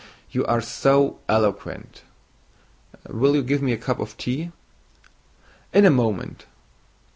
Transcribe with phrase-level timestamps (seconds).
[0.31, 2.01] You are so eloquent.
[3.07, 4.51] Will you give me a cup of tea?"
[5.73, 6.47] "In a moment.